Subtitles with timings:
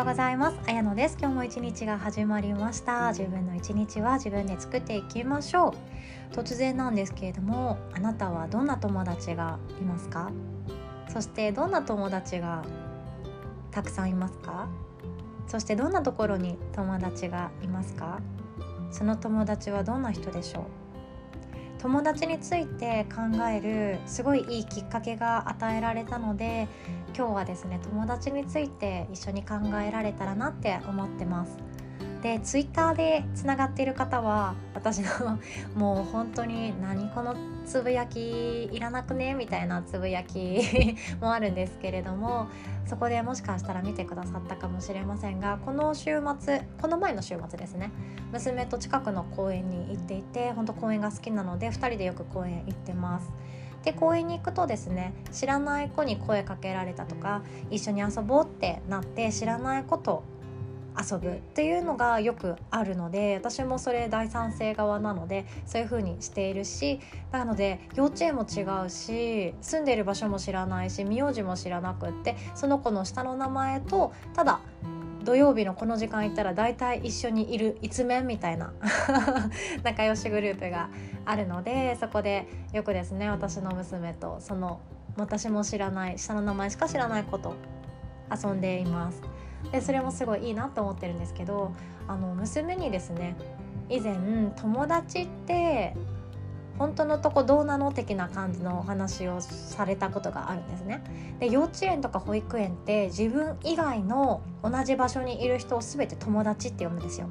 [0.00, 0.58] ようございます。
[0.66, 1.18] あやのです。
[1.20, 3.10] 今日も一日が始まりました。
[3.10, 5.74] 自分の一日は自分で作っていきましょ
[6.32, 6.34] う。
[6.34, 10.30] 突然なんですけれどもあなたはどんな友達がいますか？
[11.12, 12.64] そしてどんな友達が
[13.72, 14.70] たくさんいますか？
[15.46, 18.20] そしてどんなところに友達がいますか？
[18.90, 20.64] その友達はどんな人でしょう？
[21.78, 26.68] 友達について考えるすごいいいきっかけが与えられたので
[27.16, 31.58] 今日はですね友達について一緒に考えられたらなって思ってます
[32.22, 35.38] でツイッターでつながっている方は私の
[35.74, 39.34] もう本当に何このつぶやきいらなくね？
[39.34, 40.60] みたいなつぶやき
[41.20, 42.48] もあるんですけれども
[42.86, 47.90] そこでもしかしたら見てくださったかもしれませんがこの週末この前の週末ですね
[48.32, 53.30] 娘と近くの公園に行っていて本当公園が好きなので2人でよく公園行ってます。
[53.84, 60.22] で公園に行くとですね知らない子に声かけられたとか一緒に遊ぼうってなって知らない子と
[60.98, 67.00] 遊ぶっていうのがよくあるので私もそれ第三性側なのでそういう風にしているし
[67.32, 74.60] なので幼稚園も違うし住んでる場所も知らないし名字も知らなくってその子の下の名前とただ
[75.30, 78.72] 土曜日のこの時間行ったら大体一緒にいる一面みたいな
[79.84, 80.90] 仲良しグループが
[81.24, 84.80] あるのでそこでよくですね私の娘とその
[85.16, 87.54] 私も知らない下の名前しか知らない子と
[88.28, 89.22] 遊んでいます。
[89.70, 91.70] でそれもすごいいいなと思ってるんですけど
[92.08, 93.36] あの娘にですね
[93.88, 94.16] 以前
[94.56, 95.94] 友達って
[96.80, 101.04] 本当のとこどうなの的な感じのお話をされたことがあるんですね。
[101.38, 107.28] で幼稚園とか保育園って自分以外の同じ場所にいる人を全て友達って呼ぶんですよ。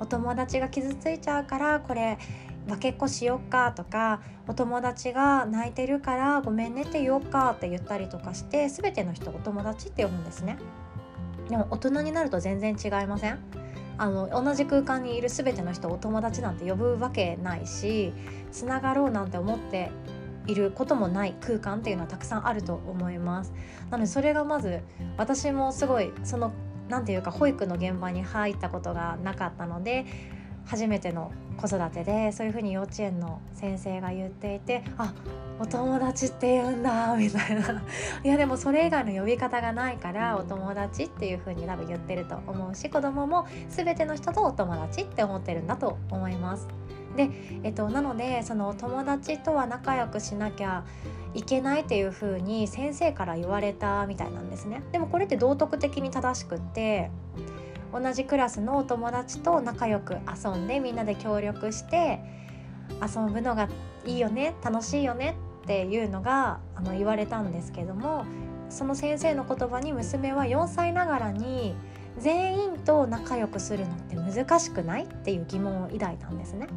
[0.00, 2.18] お友達が傷ついちゃうからこれ
[2.66, 10.58] 分けっこしよっかとかお友達が泣いてるからごめんねって言おうかって言ったりとかして全ての人お友達って呼ぶんですね。
[11.48, 13.38] でも大人になると全然違いません？
[13.96, 18.12] あの同じ空間にいる全ての人をお友達なんて呼ぶわけないし
[18.50, 19.90] つながろうなんて思って
[20.46, 23.52] いることもない空間っていうのはたくさんあると思います。
[23.90, 24.80] なのでそれがまず
[25.16, 26.52] 私もすごいその
[26.88, 30.04] 何て言うか保育の現場に入ったことがなかったので
[30.66, 35.14] 初めての子育てでそういうふうに幼稚園の先生が言っていてあ
[35.60, 37.82] お友達って言うんだみたいな
[38.24, 46.66] いやでもそれ以外の呼び方がないからお友達っていうふうに多分言ってると思うし子供も全ての人とお友達って思ってるんだと思います。
[47.16, 47.30] で、
[47.62, 50.84] えっと、なのでその友達とは仲良くしなきゃ
[51.32, 54.82] いけないっていう風に先生から言われたみたいなんですね。
[54.90, 57.10] でもこれって道徳的に正しくって
[57.92, 62.18] 同じクラスのお友達と仲良く遊んでみんなで協力して
[63.02, 63.68] 遊ぶのが
[64.04, 68.24] いいよね楽しいよねっていうのがあの言われたんですけども
[68.68, 71.74] その先生の言葉に娘は4歳ながらに
[72.18, 75.04] 全員と仲良くするのって難しくない？
[75.04, 76.68] っていう疑問を抱いたんですね。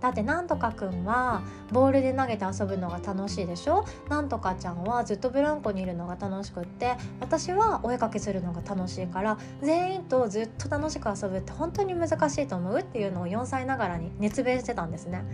[0.00, 1.42] だってなんとかくんは
[1.72, 3.84] ボールで投げて遊ぶのが楽しいでしょ？
[4.08, 15.24] なんとかちゃんはずっとブランコにいるのが楽しくって私はお絵かきするのが楽しいから全員とずっと楽しく遊ぶって本当に難しいと思うっていうのを4歳ながらに熱弁してたんですね。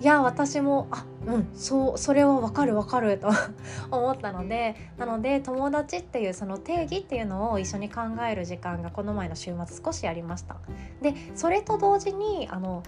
[0.00, 3.28] いや私もあうんそうそれはわかるわかると
[3.92, 10.56] 思ったのでなので友達っていうその定義っていうのを一緒に考える時間がこの前の週末少しありました
[11.02, 12.82] でそれと同時にあの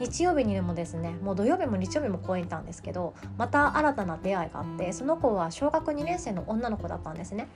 [0.00, 7.48] 日曜日にでもですねもう土曜日も日曜日も公園行ったんですけどまた新たな出会いがあってその子は小学2年生の女の子だったんですね。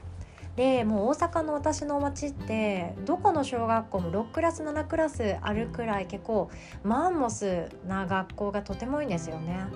[0.57, 6.51] でもう大阪の私の町ってどこの小学校も6クラス7クラスあるくらい結構
[6.83, 9.67] マンモスな学校がとてもいいんですよね。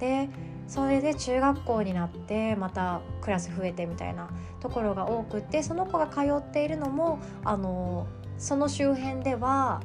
[0.00, 0.28] で
[0.66, 8.06] それで中学校になってまたクラス増えてみたいなところが多くってその子が通っているのもあの
[8.38, 9.82] その周辺では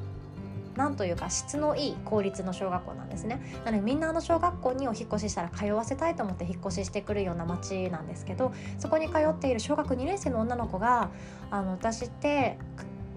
[0.79, 3.41] なんというか質のいい公立の小学校なんですね。
[3.65, 11.09] なのでみんなあの小学校にお引越ししたら通わせたいと思って引っ越ししてくるような町なんですけどそこに通っている小学2年生の女の子が
[11.51, 12.57] あの私って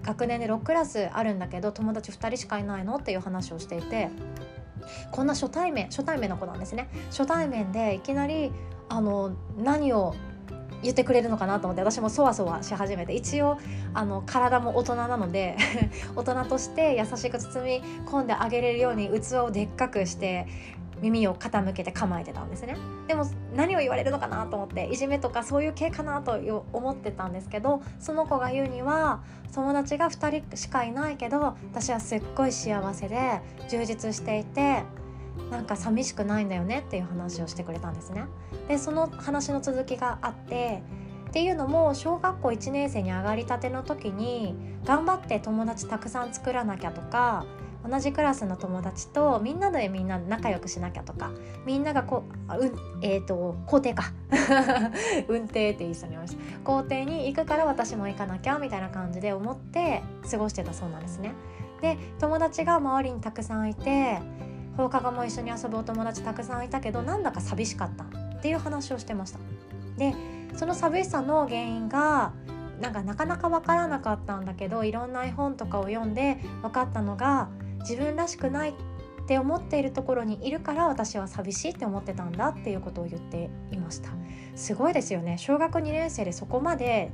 [0.03, 4.09] 学年で6クラスあるんだけど友達2人しかいないのっていう話をしていて
[5.11, 6.89] こんな初対面初対面の子なんですね。
[7.11, 8.51] 初対面でいきなり
[8.89, 10.13] あの何を
[10.83, 13.57] 言ってくれるのかなと思って私もそわそわし始めて一応
[13.93, 15.57] あの体も大人なので
[16.15, 20.47] 大人として優しく包み込んであげれるように器をでっかくして
[21.01, 22.77] 耳を傾けて構えてたんですね。
[23.07, 23.25] でも
[23.55, 26.39] 何を言われるのかなと思っていじめとかそういう系かなと
[26.71, 29.21] 思ってたんですけどその子が言うには
[29.53, 34.83] 友達が2人しかいないけど私はすっごい幸せで充実していて
[35.51, 38.25] なんか寂しくないんだよねっていう話をしてくれたんですね。
[38.67, 40.83] でその話の続きがあって
[41.29, 47.45] っていうのも小学校1年生に上がりたての時に頑張って友達たくさん作らなきゃとか
[47.89, 51.31] 同じクラスの友達とみんなでみんな仲良くしなきゃとか
[51.65, 52.71] みんながこう、うん、
[53.01, 54.13] えっ、ー、と校庭か
[55.27, 61.33] 運転って言いそうになりました校庭に行くから私も行かなきゃみたいな感じで思って過ごしてたそうなんですね。
[61.81, 64.19] で友達が周りにたくさんいて
[64.77, 69.39] 放課後も一緒に遊ぶお友達たくさんいたけどなんだか寂しかったっていう話をしてました。
[69.97, 70.13] で
[70.55, 72.33] その寂しさの原因が
[72.81, 77.49] なんかなかなか分からなかったんだけどいろんな絵本とかを読んで分かったのが
[77.81, 78.73] 自分らしくないっ
[79.25, 84.09] て思っているところにいるから私は寂しいって思ってたんだっていうことを言っていました。
[84.55, 85.37] すごいですよね。
[85.37, 87.11] 小学2年生でそこまで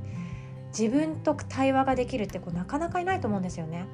[0.76, 3.86] 自分と対話ができるってこうなかなかいないと思うんですよね。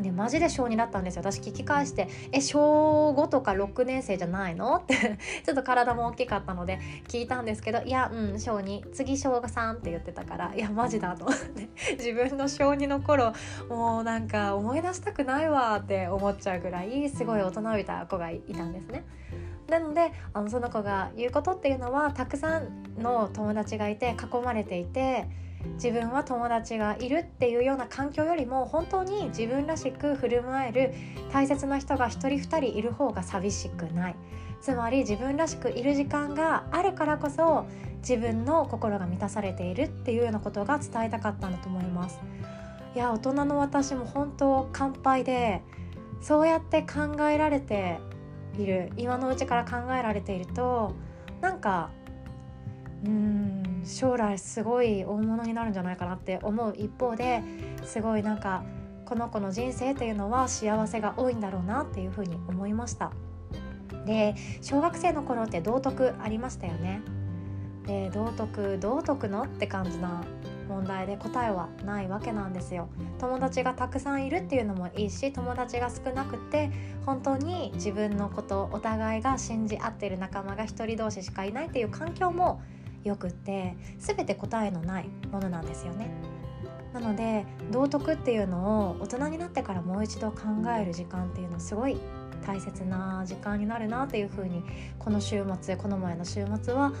[0.00, 4.94] でマジで小2だったんですよ私聞き返して「え小5とか6年生じゃないの?」って
[5.44, 6.78] ちょっと体も大きかったので
[7.08, 11.26] 聞いたんですけど「いやうん小2次小3」って言ってたから「いやマジだ」と
[11.98, 13.32] 自分の小2の頃
[13.68, 19.04] もうなんか思い出したくないわって思っちゃうぐらいすごい大人びた子がいたんですね。
[19.68, 25.28] なのであのその子が言うことっていうのはたくさんの友達がいて囲まれていて
[25.74, 30.94] 自分は友達がいるっていうような環境よりも本当に自分らしく振る舞える
[31.32, 34.16] 大切な人が1人2人いる方が寂しくない。
[34.60, 37.66] つまり自分らしくいる時間があるからこそ
[37.98, 42.18] 自分の心が満たされているっていうようなことが伝えたかったんだと思います。
[42.94, 45.62] いや大人の私も本当乾杯で
[46.20, 48.00] そうやって考えられて
[48.58, 48.92] いる。
[48.96, 50.94] 今のうちから考えられていると
[51.40, 51.90] なんか
[53.04, 57.42] うーん将来すごい大物になるんじゃないかなって思う一方で
[57.84, 58.62] すごいなんか
[59.04, 63.12] この子の人生っていうのは幸せが多いんだろうなっていうふうに思いました。
[64.04, 67.00] で小学生の頃って道徳ありましたよね。
[67.86, 70.22] で道徳道徳のって感じな
[70.68, 72.88] 問題で答えはないわけなんですよ。
[73.18, 76.70] 友達がたくさんいるっていうのもいいし友達が少なくて
[77.06, 82.60] 本当に自分のことお互いが信じ合ってる仲間が一人同士しかいないっていう環境も
[83.08, 86.10] よくって全て答えのないものなんですよね。
[86.92, 90.40] なので道徳っていうのを大人になってからもう一度考
[90.78, 91.98] える時間っていうのすごい
[92.46, 94.62] 大切な時間になるなっていうふうに
[94.98, 96.92] この週末この前の週末は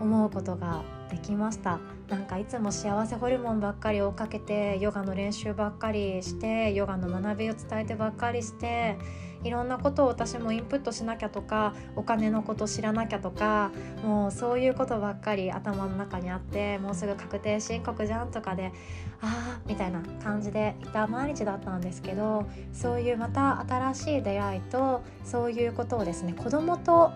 [0.00, 1.78] 思うことができました
[2.08, 8.98] なんかいつも幸せホルモンばっかり追っかけてヨガの練習ばっかりしてヨガの学びを伝えてばっかりして
[9.44, 13.70] いろんなことを私もインプットしなきゃとかお金のこと知らなきゃとか
[14.02, 18.72] もうそういうことばっかり頭の中にあってもうすぐ確定申告じゃんとかで
[19.20, 27.12] ああみたいな感じでいた毎日だったんですけどそういうまた新しい出会いとそういうことをですね子供と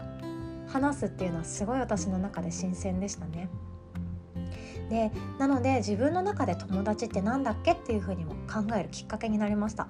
[0.69, 3.49] 話すっていうのはすごい私の中で新鮮でしたね。
[4.88, 9.88] でなので自分の中で友達って何だっけっていうふうにも考えるきっかけになりました。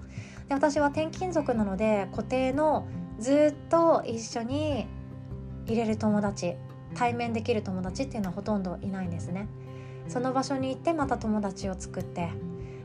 [0.48, 2.86] で私は転勤族なので固定の
[3.18, 4.86] ずっと一緒に
[5.66, 6.54] 入れる友達
[6.94, 9.48] 対面できる友達っていうのはほとんどいないんですね。
[10.08, 12.30] その場所に行ってまた友達を作って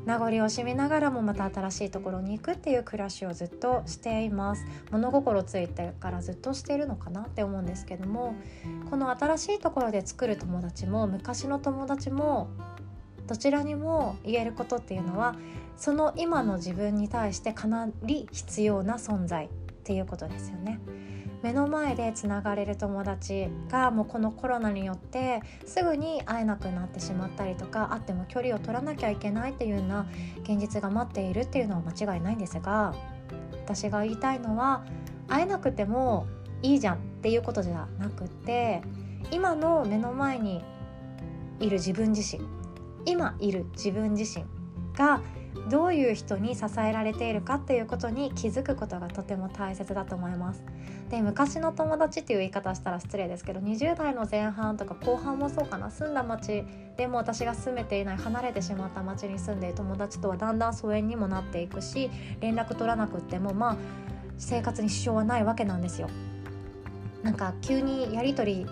[0.06, 8.36] 名残惜しみながらもまた新しいところに行くっていう暮らしをずっとしています物心ついてからずっとしているのかなって思うんですけども
[8.90, 12.50] この新しいところで作る友達も昔の友達も
[13.28, 15.36] どちらにも言えることっていうのは
[15.78, 19.50] その今の自分に対してかなり必要な存在っ
[19.84, 20.80] ていうことですよね。
[21.44, 30.08] 目の前でつながれる友達がもうこのコロナによってすぐに会えなくなってしまったりとか会っても距離を取らなきゃいけないっていうような
[30.44, 32.96] 現実が待っているっていうのは間違いないんですが
[33.66, 34.86] 私が言いたいのは
[35.28, 36.28] 会えなくても
[36.62, 38.82] いいじゃんっていうことじゃなくて
[39.30, 40.64] 今の目の前に
[41.60, 42.42] いる自分自身
[43.06, 44.46] 今いる自分自身
[44.96, 45.22] が
[45.70, 50.64] どういう人に支えられているかっていうことに気づくことがとても大切だと思います。
[51.10, 55.92] で昔の友達っていう言い方したら失礼ですけど20代の前半とか後半もそうかな。
[55.92, 56.64] 住んだ町
[56.98, 63.78] でも私が住めていない離れてしまった町に住んでいる友達とはだんだん疎遠にもなっていくし連絡取らなくってもまあ
[64.38, 66.10] 生活に支障はないわけなんですよ。
[67.22, 68.68] なんか急にやり取り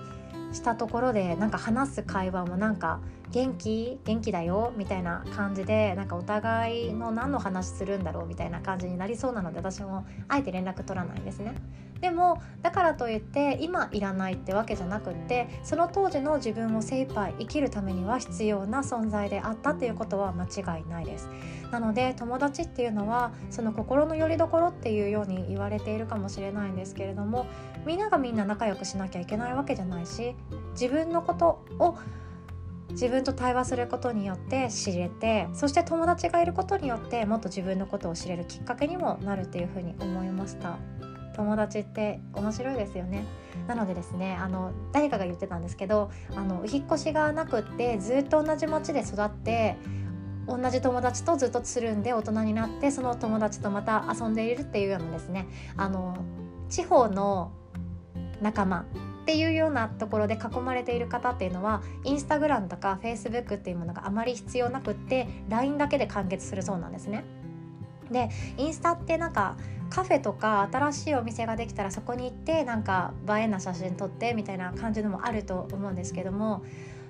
[0.52, 3.00] したところでなんか話す会話もなんか
[3.32, 4.00] 元気？
[4.04, 4.74] 元気だよ？
[4.76, 11.54] みたいな感じでなんかお互いの何の話するんだろうみたいな感じになりそうなので私もあえて連絡取らないんですね。
[12.02, 21.30] でもだからといって今いらないってわけじゃなくってその当時の自分を精一杯生きるためには必要な存在であったっていうことは間違いないです。
[21.72, 27.46] なので友達っていうのはその心の拠り所っていうように言われているかもしれないんですけれども
[27.86, 30.36] みんながみんな仲良くしなきゃいけないわけじゃないし
[30.72, 31.98] 自分のことを
[32.92, 40.78] 自分と対話することによって知れてそして友達がいることによってもっと自分のことを知れるきっかけにもなるっていうふうに思いました。
[41.34, 43.26] 友達って面白いですよね。
[43.68, 49.78] なのでですねあの誰かが言ってたんですけどあの引っ越しがなくってずっと同じ町で育って
[50.48, 56.18] 同じ友達とずっとつるんで大人になってその友達とまた遊んでいるっていうようなですねあの
[56.70, 57.52] 地方の
[58.42, 58.86] 仲間
[59.22, 67.24] っていうようなところで囲まれている方っていうのはインスタグラムとかフェイスブックっていうものがあまり必要なくって LINE だけで完結するそうなんですね。
[68.10, 69.56] でインスタってなんか
[69.90, 76.64] カフェとか新しいお店ができたらそこに行ってなんか映えな写真撮ってみたいな感じのもあると思うんですけども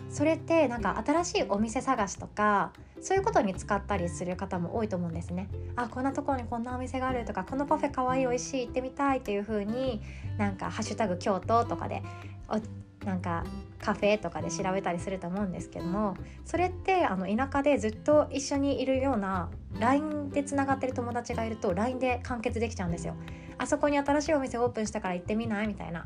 [0.09, 5.49] それってなんか新しいお店探しとかそういうことに使ったりする方も多いと思うんですね。
[5.75, 10.01] あこんなところにこんなお店があるとかこのパフェかわいい美味しい行ってみたいっていう風に
[10.37, 12.03] なんか「ハッシュタグ京都」とかで
[13.05, 13.43] なんか
[13.79, 16.15] カフェとかで調べたりすると思うんですけども
[16.45, 23.15] それってあの田舎でずっと一緒にいるような LINE でつながってる友達がいると LINE で完結できちゃうんですよ。
[23.57, 26.03] あそこに新しいお店オープンしたから行ってみないみたいな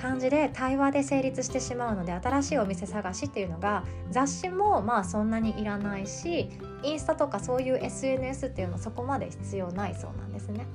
[0.00, 6.48] 感じで対話で成立してしまうので新しいお店探しっていうのが雑誌もまあそんなにいらないし
[6.82, 10.66] インスタとかそういう SNS っていうのそこまで必要ないそうなんですね。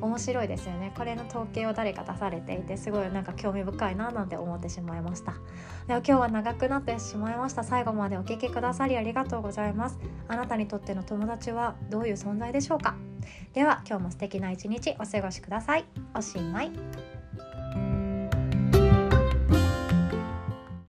[0.00, 0.92] 面白いですよね。
[0.96, 5.34] これの統計を誰か出されていてすごいなんか興味深いななんて思ってしまいました。
[5.86, 7.64] では今日は長くなってしまいました。
[7.64, 9.98] 最後までお聞きくださりありがとうございます。
[10.28, 12.94] あなたにとっての友達はどういう存在でしょうか。
[13.52, 15.84] では今日も素敵な一日お過ごしください。
[16.14, 17.19] おしまい。